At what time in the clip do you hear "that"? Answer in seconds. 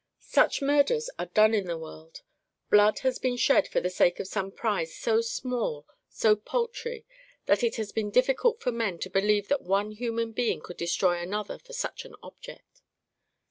7.45-7.63, 9.49-9.61